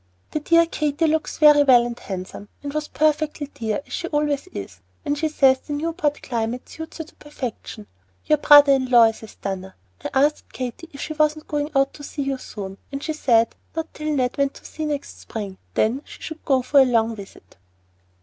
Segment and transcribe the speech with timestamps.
[0.31, 4.47] The dear Katy looks very well and handsome, and was perfectly dear, as she always
[4.47, 7.85] is, and she says the Newport climate suits her to perfection.
[8.25, 9.75] Your brother in law is a stunner!
[10.03, 13.53] I asked Katy if she wasn't going out to see you soon, and she said
[13.75, 17.15] not till Ned went to sea next spring, then she should go for a long
[17.15, 17.57] visit.